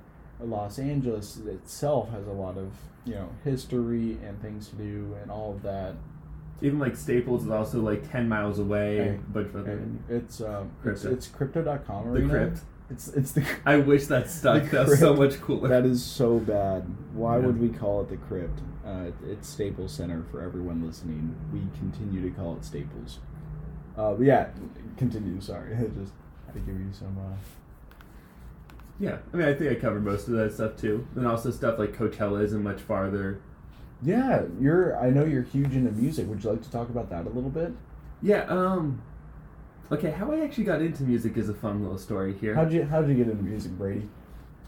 Los 0.47 0.79
Angeles 0.79 1.37
itself 1.45 2.09
has 2.11 2.25
a 2.27 2.31
lot 2.31 2.57
of 2.57 2.71
you 3.05 3.13
know 3.15 3.29
history 3.43 4.17
and 4.25 4.41
things 4.41 4.69
to 4.69 4.75
do, 4.75 5.13
and 5.21 5.29
all 5.31 5.51
of 5.51 5.61
that. 5.63 5.95
Even 6.61 6.79
like 6.79 6.95
Staples 6.95 7.43
is 7.43 7.49
also 7.51 7.81
like 7.81 8.09
10 8.09 8.29
miles 8.29 8.57
away. 8.59 8.97
Hey, 8.97 9.15
a 9.15 9.31
bunch 9.33 9.53
of. 9.53 9.67
And 9.67 10.01
it's 10.09 10.39
um, 10.41 10.71
it's, 10.85 11.01
Crypto. 11.01 11.11
it's 11.11 11.27
crypto.com. 11.27 12.13
the 12.13 12.21
crypt. 12.29 12.59
It's 12.89 13.07
it's 13.09 13.31
the. 13.33 13.45
I 13.65 13.77
wish 13.77 14.05
that 14.07 14.29
stuck. 14.29 14.69
That's 14.69 14.99
so 14.99 15.13
much 15.15 15.39
cooler. 15.41 15.67
That 15.67 15.85
is 15.85 16.01
so 16.03 16.39
bad. 16.39 16.85
Why 17.13 17.37
Yeah. 17.39 17.45
would 17.47 17.59
we 17.59 17.69
call 17.69 18.01
it 18.01 18.09
the 18.09 18.17
crypt? 18.17 18.59
Uh, 18.85 19.11
it's 19.29 19.47
Staples 19.47 19.91
Center 19.93 20.23
for 20.31 20.41
everyone 20.41 20.85
listening. 20.85 21.35
We 21.53 21.61
continue 21.77 22.21
to 22.21 22.29
call 22.35 22.55
it 22.57 22.63
Staples. 22.65 23.19
Uh, 23.97 24.13
but 24.13 24.23
yeah, 24.25 24.47
continue. 24.97 25.39
Sorry, 25.41 25.73
I 25.75 25.81
just 25.81 26.13
had 26.45 26.53
to 26.53 26.59
give 26.59 26.79
you 26.79 26.89
some. 26.91 27.17
Uh, 27.17 27.35
yeah. 28.99 29.17
I 29.33 29.37
mean, 29.37 29.47
I 29.47 29.53
think 29.53 29.71
I 29.71 29.75
covered 29.75 30.03
most 30.03 30.27
of 30.27 30.33
that 30.35 30.53
stuff 30.53 30.77
too. 30.77 31.07
And 31.15 31.27
also 31.27 31.51
stuff 31.51 31.79
like 31.79 31.95
Coachella 31.97 32.43
isn't 32.43 32.63
much 32.63 32.81
farther. 32.81 33.41
yeah, 34.01 34.43
you're. 34.59 34.97
I 34.97 35.09
know 35.09 35.25
you're 35.25 35.43
huge 35.43 35.73
into 35.75 35.91
music. 35.91 36.27
Would 36.27 36.43
you 36.43 36.51
like 36.51 36.61
to 36.63 36.71
talk 36.71 36.89
about 36.89 37.09
that 37.09 37.25
a 37.25 37.29
little 37.29 37.49
bit? 37.49 37.71
Yeah. 38.21 38.43
Um. 38.45 39.01
Okay, 39.91 40.11
how 40.11 40.31
I 40.31 40.39
actually 40.39 40.63
got 40.63 40.81
into 40.81 41.03
music 41.03 41.37
is 41.37 41.49
a 41.49 41.53
fun 41.53 41.81
little 41.83 41.97
story 41.97 42.33
here. 42.33 42.55
How'd 42.55 42.71
you 42.71 42.83
How'd 42.83 43.07
you 43.09 43.15
get 43.15 43.27
into 43.27 43.43
music, 43.43 43.73
Brady? 43.73 44.09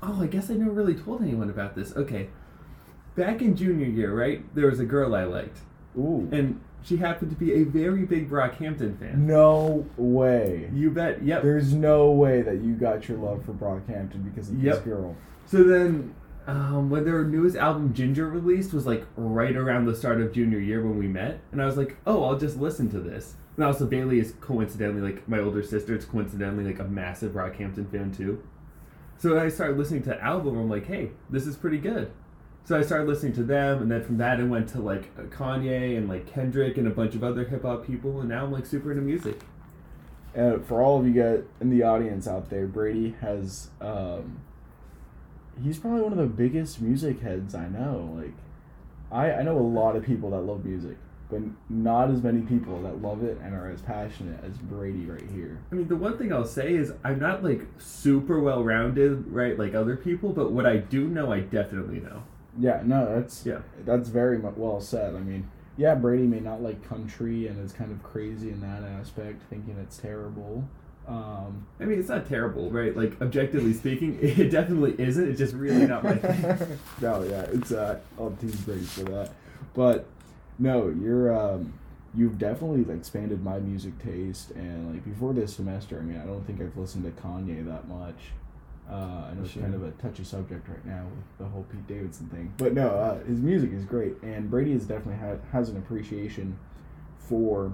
Oh, 0.03 0.21
I 0.21 0.27
guess 0.27 0.49
I 0.51 0.53
never 0.55 0.71
really 0.71 0.93
told 0.95 1.21
anyone 1.21 1.49
about 1.49 1.73
this. 1.75 1.95
Okay. 1.95 2.29
Back 3.15 3.41
in 3.41 3.55
junior 3.55 3.87
year, 3.87 4.13
right, 4.13 4.43
there 4.53 4.69
was 4.69 4.79
a 4.81 4.85
girl 4.85 5.15
I 5.15 5.23
liked. 5.23 5.59
Ooh. 5.97 6.27
And 6.33 6.59
she 6.85 6.97
happened 6.97 7.31
to 7.31 7.37
be 7.37 7.53
a 7.53 7.63
very 7.63 8.05
big 8.05 8.29
Brockhampton 8.29 8.97
fan. 8.99 9.25
No 9.25 9.85
way. 9.97 10.69
You 10.71 10.91
bet. 10.91 11.23
Yep. 11.23 11.41
There's 11.41 11.73
no 11.73 12.11
way 12.11 12.43
that 12.43 12.61
you 12.61 12.75
got 12.75 13.09
your 13.09 13.17
love 13.17 13.43
for 13.43 13.53
Brockhampton 13.53 14.23
because 14.23 14.49
of 14.49 14.61
Yep. 14.63 14.75
this 14.75 14.83
girl. 14.83 15.15
So 15.45 15.63
then, 15.63 16.13
um, 16.47 16.91
when 16.91 17.03
their 17.03 17.23
newest 17.23 17.55
album 17.57 17.93
Ginger 17.93 18.29
released 18.29 18.71
was 18.71 18.85
like 18.85 19.03
right 19.17 19.55
around 19.55 19.85
the 19.85 19.95
start 19.95 20.21
of 20.21 20.31
junior 20.31 20.59
year 20.59 20.81
when 20.83 20.97
we 20.99 21.07
met, 21.07 21.39
and 21.51 21.59
I 21.61 21.65
was 21.65 21.75
like, 21.75 21.97
oh, 22.05 22.23
I'll 22.23 22.37
just 22.37 22.57
listen 22.59 22.89
to 22.91 22.99
this. 22.99 23.33
And 23.55 23.65
also, 23.65 23.85
Bailey 23.87 24.19
is 24.19 24.33
coincidentally 24.41 25.01
like 25.01 25.27
my 25.27 25.39
older 25.39 25.63
sister. 25.63 25.95
It's 25.95 26.05
coincidentally 26.05 26.65
like 26.65 26.79
a 26.79 26.83
massive 26.83 27.31
Brockhampton 27.33 27.89
fan 27.89 28.11
too. 28.11 28.43
So 29.17 29.39
I 29.39 29.47
started 29.47 29.77
listening 29.77 30.03
to 30.03 30.09
the 30.09 30.23
album. 30.23 30.57
I'm 30.57 30.69
like, 30.69 30.85
hey, 30.85 31.11
this 31.29 31.47
is 31.47 31.55
pretty 31.55 31.77
good. 31.77 32.11
So 32.65 32.75
I 32.75 32.81
started 32.81 33.07
listening 33.07 33.33
to 33.33 33.43
them, 33.43 33.83
and 33.83 33.91
then 33.91 34.03
from 34.03 34.17
that, 34.17 34.39
I 34.39 34.43
went 34.43 34.67
to 34.69 34.79
like 34.79 35.15
Kanye 35.29 35.95
and 35.95 36.09
like 36.09 36.25
Kendrick 36.25 36.79
and 36.79 36.87
a 36.87 36.89
bunch 36.89 37.13
of 37.13 37.23
other 37.23 37.45
hip 37.45 37.61
hop 37.61 37.85
people, 37.85 38.19
and 38.19 38.29
now 38.29 38.43
I'm 38.43 38.51
like 38.51 38.65
super 38.65 38.91
into 38.91 39.03
music. 39.03 39.39
Uh, 40.35 40.57
for 40.57 40.81
all 40.81 40.99
of 40.99 41.05
you 41.05 41.13
guys 41.13 41.43
in 41.61 41.69
the 41.69 41.83
audience 41.83 42.27
out 42.27 42.49
there, 42.49 42.65
Brady 42.65 43.15
has. 43.21 43.69
Um, 43.79 44.39
he's 45.63 45.77
probably 45.77 46.01
one 46.01 46.11
of 46.11 46.17
the 46.17 46.25
biggest 46.25 46.81
music 46.81 47.21
heads 47.21 47.53
I 47.53 47.67
know. 47.67 48.11
Like, 48.19 48.33
I 49.11 49.39
I 49.39 49.43
know 49.43 49.59
a 49.59 49.61
lot 49.61 49.95
of 49.95 50.03
people 50.03 50.31
that 50.31 50.41
love 50.41 50.65
music, 50.65 50.97
but 51.29 51.41
not 51.69 52.09
as 52.09 52.23
many 52.23 52.41
people 52.41 52.81
that 52.81 52.99
love 52.99 53.23
it 53.23 53.37
and 53.43 53.53
are 53.53 53.69
as 53.69 53.83
passionate 53.83 54.43
as 54.43 54.57
Brady 54.57 55.05
right 55.05 55.29
here. 55.35 55.59
I 55.71 55.75
mean, 55.75 55.87
the 55.87 55.95
one 55.95 56.17
thing 56.17 56.33
I'll 56.33 56.45
say 56.45 56.73
is 56.73 56.93
I'm 57.03 57.19
not 57.19 57.43
like 57.43 57.67
super 57.77 58.39
well 58.39 58.63
rounded, 58.63 59.27
right, 59.27 59.55
like 59.55 59.75
other 59.75 59.95
people, 59.95 60.33
but 60.33 60.51
what 60.51 60.65
I 60.65 60.77
do 60.77 61.07
know, 61.07 61.31
I 61.31 61.41
definitely 61.41 61.99
know. 61.99 62.23
Yeah, 62.57 62.81
no, 62.85 63.05
that's 63.15 63.45
Yeah. 63.45 63.59
that's 63.85 64.09
very 64.09 64.37
mu 64.37 64.51
well 64.55 64.79
said. 64.81 65.15
I 65.15 65.19
mean, 65.19 65.49
yeah, 65.77 65.95
Brady 65.95 66.25
may 66.27 66.39
not 66.39 66.61
like 66.61 66.87
country 66.87 67.47
and 67.47 67.63
is 67.63 67.73
kind 67.73 67.91
of 67.91 68.01
crazy 68.03 68.49
in 68.49 68.61
that 68.61 68.83
aspect, 68.83 69.41
thinking 69.49 69.75
it's 69.81 69.97
terrible. 69.97 70.63
Um, 71.07 71.67
I 71.79 71.85
mean, 71.85 71.99
it's 71.99 72.09
not 72.09 72.25
terrible, 72.25 72.71
right? 72.71 72.95
Like, 72.97 73.21
objectively 73.21 73.73
speaking, 73.73 74.17
it 74.21 74.49
definitely 74.49 74.95
isn't. 74.97 75.29
It's 75.29 75.37
just 75.37 75.53
really 75.53 75.85
not 75.85 76.03
my 76.03 76.15
thing. 76.15 76.79
no, 77.01 77.21
yeah, 77.23 77.41
it's 77.51 77.71
uh, 77.71 77.99
I'll 78.17 78.31
tease 78.41 78.55
Brady 78.61 78.85
for 78.85 79.03
that, 79.03 79.31
but 79.73 80.05
no, 80.57 80.87
you're 80.89 81.35
um, 81.37 81.73
you've 82.15 82.39
definitely 82.39 82.91
expanded 82.93 83.43
my 83.43 83.59
music 83.59 83.99
taste, 83.99 84.51
and 84.51 84.91
like 84.93 85.03
before 85.05 85.33
this 85.33 85.55
semester, 85.55 85.99
I 85.99 86.03
mean, 86.03 86.17
I 86.19 86.25
don't 86.25 86.45
think 86.47 86.61
I've 86.61 86.75
listened 86.77 87.03
to 87.03 87.21
Kanye 87.21 87.65
that 87.67 87.87
much. 87.87 88.31
Uh, 88.89 89.29
I 89.31 89.33
know 89.33 89.43
it's 89.43 89.53
kind 89.53 89.73
of 89.73 89.83
a 89.83 89.91
touchy 89.91 90.23
subject 90.23 90.67
right 90.69 90.85
now 90.85 91.05
with 91.15 91.37
the 91.39 91.45
whole 91.45 91.63
Pete 91.71 91.87
Davidson 91.87 92.27
thing, 92.27 92.53
but 92.57 92.73
no, 92.73 92.89
uh, 92.89 93.23
his 93.25 93.39
music 93.39 93.71
is 93.73 93.83
great, 93.83 94.13
and 94.21 94.49
Brady 94.49 94.73
has 94.73 94.85
definitely 94.85 95.15
had 95.15 95.41
has 95.51 95.69
an 95.69 95.77
appreciation 95.77 96.59
for 97.17 97.71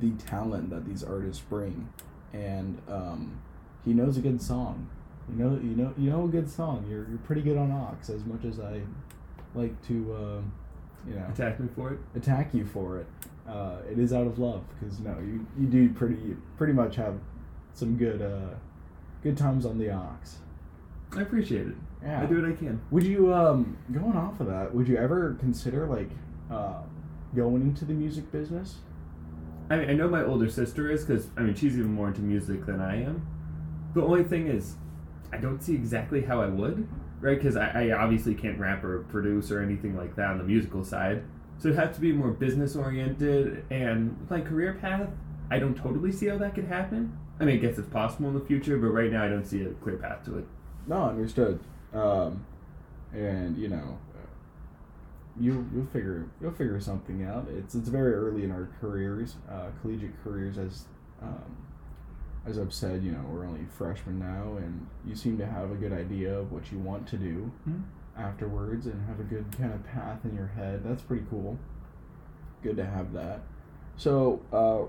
the 0.00 0.10
talent 0.12 0.70
that 0.70 0.84
these 0.84 1.04
artists 1.04 1.42
bring, 1.48 1.88
and 2.32 2.82
um, 2.88 3.40
he 3.84 3.94
knows 3.94 4.16
a 4.16 4.20
good 4.20 4.42
song. 4.42 4.88
You 5.30 5.36
know, 5.44 5.60
you 5.62 5.76
know, 5.76 5.94
you 5.96 6.10
know 6.10 6.24
a 6.24 6.28
good 6.28 6.50
song. 6.50 6.86
You're 6.90 7.06
you're 7.08 7.18
pretty 7.18 7.42
good 7.42 7.56
on 7.56 7.70
aux. 7.70 7.96
As 8.12 8.24
much 8.24 8.44
as 8.44 8.58
I 8.58 8.80
like 9.54 9.80
to, 9.86 9.94
um, 10.14 10.52
you 11.06 11.14
know, 11.14 11.24
Attack 11.30 11.60
me 11.60 11.68
for 11.74 11.92
it. 11.92 12.00
attack 12.16 12.52
you 12.52 12.66
for 12.66 12.98
it, 12.98 13.06
uh, 13.48 13.76
it 13.88 13.98
is 14.00 14.12
out 14.12 14.26
of 14.26 14.40
love. 14.40 14.64
Because 14.78 14.98
no, 14.98 15.16
you 15.20 15.46
you 15.56 15.66
do 15.68 15.88
pretty 15.90 16.36
pretty 16.56 16.72
much 16.72 16.96
have 16.96 17.14
some 17.74 17.96
good 17.96 18.20
uh, 18.22 18.54
good 19.22 19.36
times 19.36 19.66
on 19.66 19.78
the 19.78 19.90
aux. 19.90 20.16
I 21.16 21.22
appreciate 21.22 21.68
it. 21.68 21.74
Yeah. 22.02 22.22
I 22.22 22.26
do 22.26 22.40
what 22.40 22.50
I 22.50 22.54
can. 22.54 22.80
Would 22.90 23.04
you 23.04 23.32
um 23.32 23.76
going 23.92 24.16
off 24.16 24.40
of 24.40 24.46
that? 24.46 24.74
Would 24.74 24.88
you 24.88 24.96
ever 24.96 25.36
consider 25.40 25.86
like 25.86 26.10
uh, 26.50 26.82
going 27.34 27.62
into 27.62 27.84
the 27.84 27.92
music 27.92 28.30
business? 28.30 28.76
I 29.68 29.76
mean, 29.76 29.90
I 29.90 29.94
know 29.94 30.08
my 30.08 30.24
older 30.24 30.48
sister 30.48 30.90
is 30.90 31.04
because 31.04 31.28
I 31.36 31.40
mean 31.40 31.54
she's 31.54 31.76
even 31.78 31.92
more 31.92 32.08
into 32.08 32.20
music 32.20 32.66
than 32.66 32.80
I 32.80 33.02
am. 33.02 33.26
The 33.94 34.02
only 34.02 34.24
thing 34.24 34.46
is, 34.46 34.76
I 35.32 35.38
don't 35.38 35.62
see 35.62 35.74
exactly 35.74 36.22
how 36.22 36.40
I 36.40 36.46
would, 36.46 36.86
right? 37.20 37.36
Because 37.36 37.56
I, 37.56 37.88
I 37.88 37.90
obviously 37.92 38.34
can't 38.34 38.58
rap 38.58 38.84
or 38.84 39.04
produce 39.04 39.50
or 39.50 39.62
anything 39.62 39.96
like 39.96 40.14
that 40.16 40.30
on 40.30 40.38
the 40.38 40.44
musical 40.44 40.84
side. 40.84 41.22
So 41.58 41.68
it'd 41.68 41.80
have 41.80 41.94
to 41.94 42.00
be 42.00 42.12
more 42.12 42.30
business 42.30 42.76
oriented 42.76 43.64
and 43.70 44.14
my 44.28 44.42
career 44.42 44.74
path. 44.74 45.08
I 45.50 45.58
don't 45.58 45.74
totally 45.76 46.12
see 46.12 46.26
how 46.26 46.36
that 46.38 46.54
could 46.54 46.66
happen. 46.66 47.16
I 47.38 47.44
mean, 47.44 47.56
I 47.56 47.58
guess 47.58 47.78
it's 47.78 47.88
possible 47.88 48.28
in 48.28 48.34
the 48.34 48.44
future, 48.44 48.78
but 48.78 48.88
right 48.88 49.10
now 49.12 49.24
I 49.24 49.28
don't 49.28 49.44
see 49.46 49.62
a 49.62 49.70
clear 49.70 49.96
path 49.96 50.24
to 50.24 50.38
it. 50.38 50.46
No, 50.86 51.02
understood. 51.04 51.60
Um, 51.92 52.44
and 53.12 53.56
you 53.56 53.68
know, 53.68 53.98
uh, 54.14 54.26
you 55.38 55.68
you'll 55.74 55.86
figure 55.86 56.26
you'll 56.40 56.52
figure 56.52 56.80
something 56.80 57.24
out. 57.24 57.46
It's 57.50 57.74
it's 57.74 57.88
very 57.88 58.14
early 58.14 58.44
in 58.44 58.50
our 58.50 58.68
careers, 58.80 59.36
uh, 59.50 59.66
collegiate 59.82 60.12
careers, 60.24 60.56
as 60.58 60.84
um, 61.22 61.56
as 62.46 62.58
I've 62.58 62.72
said. 62.72 63.02
You 63.02 63.12
know, 63.12 63.24
we're 63.30 63.46
only 63.46 63.66
freshmen 63.76 64.18
now, 64.18 64.56
and 64.56 64.86
you 65.06 65.14
seem 65.14 65.36
to 65.38 65.46
have 65.46 65.70
a 65.70 65.74
good 65.74 65.92
idea 65.92 66.38
of 66.38 66.52
what 66.52 66.70
you 66.72 66.78
want 66.78 67.06
to 67.08 67.16
do 67.18 67.50
Mhm. 67.68 67.82
afterwards, 68.16 68.86
and 68.86 69.06
have 69.08 69.20
a 69.20 69.24
good 69.24 69.44
kind 69.58 69.72
of 69.74 69.84
path 69.84 70.24
in 70.24 70.34
your 70.34 70.46
head. 70.48 70.82
That's 70.84 71.02
pretty 71.02 71.26
cool. 71.28 71.58
Good 72.62 72.76
to 72.76 72.86
have 72.86 73.12
that. 73.12 73.40
So, 73.96 74.40
uh, 74.52 74.84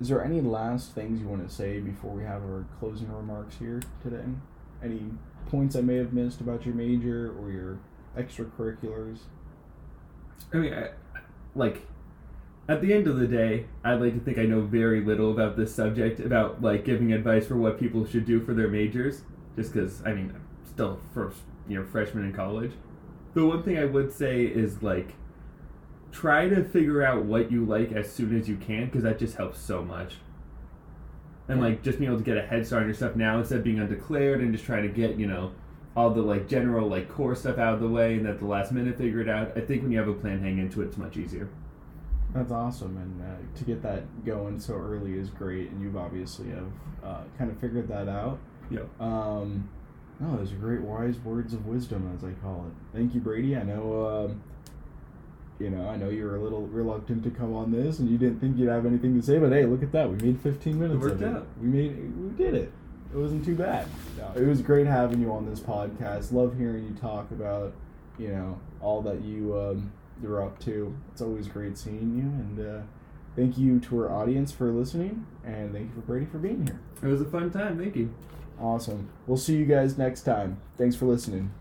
is 0.00 0.08
there 0.08 0.24
any 0.24 0.40
last 0.40 0.92
things 0.92 1.20
you 1.20 1.28
want 1.28 1.46
to 1.48 1.54
say 1.54 1.80
before 1.80 2.10
we 2.12 2.22
have 2.22 2.42
our 2.42 2.64
closing 2.78 3.10
remarks 3.12 3.56
here 3.58 3.80
today? 4.02 4.24
Any 4.82 5.02
points 5.46 5.76
I 5.76 5.80
may 5.80 5.96
have 5.96 6.12
missed 6.12 6.40
about 6.40 6.66
your 6.66 6.74
major 6.74 7.34
or 7.38 7.50
your 7.50 7.78
extracurriculars? 8.16 9.18
I 10.52 10.56
mean, 10.56 10.74
I, 10.74 10.90
like, 11.54 11.86
at 12.68 12.80
the 12.80 12.92
end 12.92 13.06
of 13.06 13.18
the 13.18 13.26
day, 13.26 13.66
I'd 13.84 14.00
like 14.00 14.14
to 14.14 14.20
think 14.20 14.38
I 14.38 14.44
know 14.44 14.62
very 14.62 15.04
little 15.04 15.30
about 15.30 15.56
this 15.56 15.74
subject, 15.74 16.20
about 16.20 16.62
like 16.62 16.84
giving 16.84 17.12
advice 17.12 17.46
for 17.46 17.56
what 17.56 17.78
people 17.78 18.06
should 18.06 18.24
do 18.24 18.40
for 18.40 18.54
their 18.54 18.68
majors, 18.68 19.22
just 19.56 19.72
because 19.72 20.02
I 20.04 20.12
mean, 20.12 20.32
I'm 20.34 20.46
still 20.66 20.98
first 21.12 21.40
year 21.68 21.84
freshman 21.84 22.24
in 22.24 22.32
college. 22.32 22.72
The 23.34 23.44
one 23.44 23.62
thing 23.62 23.78
I 23.78 23.84
would 23.84 24.12
say 24.12 24.42
is 24.42 24.82
like, 24.82 25.14
try 26.14 26.48
to 26.48 26.62
figure 26.62 27.02
out 27.02 27.24
what 27.24 27.50
you 27.50 27.64
like 27.64 27.90
as 27.92 28.10
soon 28.10 28.38
as 28.38 28.48
you 28.48 28.56
can, 28.56 28.86
because 28.86 29.02
that 29.02 29.18
just 29.18 29.36
helps 29.36 29.58
so 29.58 29.82
much. 29.82 30.14
And 31.48 31.60
like 31.60 31.82
just 31.82 31.98
being 31.98 32.10
able 32.10 32.20
to 32.20 32.24
get 32.24 32.38
a 32.38 32.42
head 32.46 32.66
start 32.66 32.82
on 32.82 32.88
your 32.88 32.94
stuff 32.94 33.16
now 33.16 33.38
instead 33.38 33.58
of 33.58 33.64
being 33.64 33.78
undeclared 33.78 34.40
and 34.40 34.52
just 34.52 34.64
trying 34.64 34.84
to 34.84 34.88
get 34.88 35.18
you 35.18 35.26
know 35.26 35.52
all 35.94 36.10
the 36.10 36.22
like 36.22 36.48
general 36.48 36.88
like 36.88 37.08
core 37.10 37.34
stuff 37.34 37.58
out 37.58 37.74
of 37.74 37.80
the 37.80 37.88
way 37.88 38.14
and 38.14 38.26
at 38.26 38.38
the 38.38 38.46
last 38.46 38.72
minute 38.72 38.96
figure 38.96 39.20
it 39.20 39.28
out. 39.28 39.52
I 39.56 39.60
think 39.60 39.82
when 39.82 39.92
you 39.92 39.98
have 39.98 40.08
a 40.08 40.14
plan 40.14 40.40
hang 40.40 40.58
into 40.58 40.80
it, 40.80 40.86
it's 40.86 40.96
much 40.96 41.16
easier. 41.16 41.50
That's 42.32 42.50
awesome, 42.50 42.96
and 42.96 43.22
uh, 43.22 43.58
to 43.58 43.64
get 43.64 43.82
that 43.82 44.24
going 44.24 44.58
so 44.58 44.74
early 44.74 45.18
is 45.18 45.30
great. 45.30 45.70
And 45.70 45.82
you've 45.82 45.96
obviously 45.96 46.48
have 46.50 46.72
uh, 47.04 47.22
kind 47.36 47.50
of 47.50 47.58
figured 47.58 47.88
that 47.88 48.08
out. 48.08 48.38
Yep. 48.70 49.00
Um, 49.00 49.68
no, 50.18 50.36
those 50.36 50.52
are 50.52 50.56
great 50.56 50.80
wise 50.80 51.18
words 51.18 51.54
of 51.54 51.66
wisdom, 51.66 52.10
as 52.16 52.24
I 52.24 52.32
call 52.42 52.66
it. 52.68 52.96
Thank 52.96 53.14
you, 53.14 53.20
Brady. 53.20 53.56
I 53.56 53.62
know, 53.62 54.06
um, 54.06 54.42
you 55.58 55.70
know, 55.70 55.88
I 55.88 55.96
know 55.96 56.08
you 56.08 56.24
were 56.24 56.36
a 56.36 56.40
little 56.40 56.66
reluctant 56.66 57.22
to 57.24 57.30
come 57.30 57.54
on 57.54 57.70
this, 57.70 57.98
and 58.00 58.10
you 58.10 58.18
didn't 58.18 58.40
think 58.40 58.58
you'd 58.58 58.68
have 58.68 58.86
anything 58.86 59.18
to 59.20 59.24
say. 59.24 59.38
But 59.38 59.52
hey, 59.52 59.66
look 59.66 59.82
at 59.82 59.92
that. 59.92 60.10
We 60.10 60.16
made 60.16 60.40
15 60.40 60.78
minutes 60.78 61.00
worked 61.00 61.14
of 61.16 61.22
it. 61.22 61.28
out. 61.28 61.46
We 61.60 61.68
made, 61.68 62.18
we 62.20 62.30
did 62.30 62.54
it. 62.54 62.72
It 63.12 63.16
wasn't 63.16 63.44
too 63.44 63.54
bad. 63.54 63.86
No, 64.18 64.32
it 64.34 64.46
was 64.46 64.60
great 64.60 64.86
having 64.88 65.20
you 65.20 65.30
on 65.32 65.48
this 65.48 65.60
podcast. 65.60 66.32
Love 66.32 66.58
hearing 66.58 66.84
you 66.84 66.94
talk 66.94 67.30
about, 67.30 67.72
you 68.18 68.28
know, 68.28 68.58
all 68.80 69.00
that 69.02 69.22
you 69.22 69.56
um, 69.56 69.92
you're 70.20 70.42
up 70.42 70.58
to. 70.60 70.96
It's 71.12 71.22
always 71.22 71.46
great 71.46 71.78
seeing 71.78 72.16
you, 72.16 72.22
and 72.22 72.76
uh, 72.78 72.82
thank 73.36 73.56
you 73.56 73.78
to 73.78 74.00
our 74.00 74.12
audience 74.12 74.50
for 74.50 74.72
listening, 74.72 75.24
and 75.44 75.72
thank 75.72 75.88
you 75.90 75.94
for 75.94 76.00
Brady 76.00 76.26
for 76.26 76.38
being 76.38 76.66
here. 76.66 76.80
It 77.02 77.06
was 77.06 77.20
a 77.20 77.24
fun 77.26 77.52
time. 77.52 77.78
Thank 77.78 77.94
you. 77.94 78.12
Awesome. 78.60 79.08
We'll 79.28 79.36
see 79.36 79.56
you 79.56 79.64
guys 79.64 79.96
next 79.96 80.22
time. 80.22 80.60
Thanks 80.76 80.96
for 80.96 81.06
listening. 81.06 81.52